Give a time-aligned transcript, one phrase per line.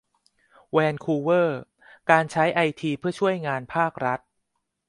[0.71, 1.61] แวนคูเวอร์:
[2.09, 4.19] การใช้ไอทีเพื่อช่วยงานภาครัฐ